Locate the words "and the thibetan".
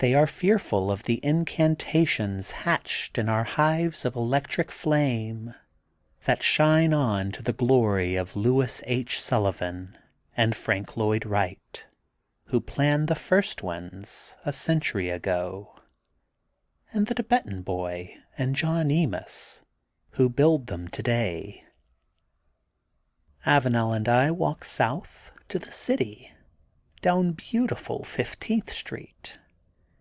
16.92-17.62